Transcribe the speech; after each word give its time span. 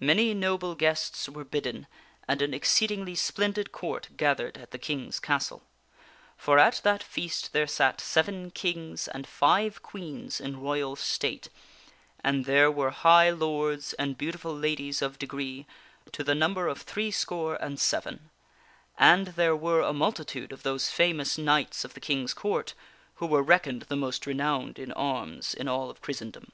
Many 0.00 0.32
noble 0.32 0.74
guests 0.74 1.28
were 1.28 1.44
bidden, 1.44 1.88
and 2.26 2.40
an 2.40 2.54
exceedingly 2.54 3.14
splendid 3.14 3.70
Court 3.70 4.08
gathered 4.16 4.56
at 4.56 4.70
the 4.70 4.78
King's 4.78 5.20
castle. 5.20 5.62
For 6.38 6.58
at 6.58 6.80
that 6.84 7.02
feast 7.02 7.52
there 7.52 7.66
sat 7.66 8.00
seven 8.00 8.50
kings 8.50 9.08
and 9.08 9.26
five 9.26 9.82
queens 9.82 10.40
in 10.40 10.58
royal 10.62 10.96
state, 10.96 11.50
and 12.24 12.46
there 12.46 12.70
were 12.70 12.92
high 12.92 13.28
lords 13.28 13.92
and 13.98 14.16
beautiful 14.16 14.56
ladies 14.56 15.02
of 15.02 15.18
degree, 15.18 15.66
to 16.12 16.24
the 16.24 16.34
number 16.34 16.66
of 16.66 16.80
three 16.80 17.10
score 17.10 17.56
and 17.56 17.78
seven; 17.78 18.30
and 18.98 19.26
there 19.36 19.54
were 19.54 19.82
a 19.82 19.92
multitude 19.92 20.50
of 20.50 20.62
those 20.62 20.88
famous 20.88 21.36
knights 21.36 21.84
of 21.84 21.92
the 21.92 22.00
King's 22.00 22.32
Court 22.32 22.72
who 23.16 23.26
were 23.26 23.42
reckoned 23.42 23.82
the 23.82 23.86
ffow 23.96 23.98
King 23.98 24.00
most 24.00 24.26
renowned 24.26 24.78
in 24.78 24.92
arms 24.92 25.52
in 25.52 25.68
all 25.68 25.90
of 25.90 26.00
Christendom. 26.00 26.52